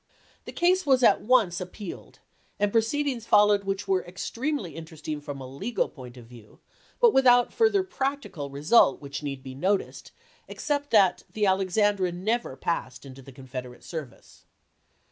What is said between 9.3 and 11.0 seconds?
be noticed, except